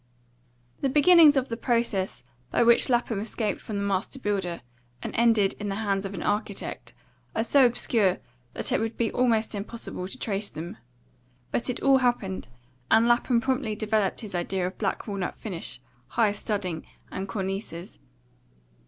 [0.79, 4.61] The beginnings of the process by which Lapham escaped from the master builder
[5.03, 6.95] and ended in the hands of an architect
[7.35, 8.17] are so obscure
[8.55, 10.77] that it would be almost impossible to trace them.
[11.51, 12.47] But it all happened,
[12.89, 17.99] and Lapham promptly developed his ideas of black walnut finish, high studding, and cornices.